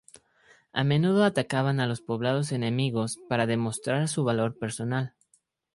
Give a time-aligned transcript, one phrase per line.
[0.73, 5.13] A menudo atacaban a los poblados enemigos para demostrar su valor personal.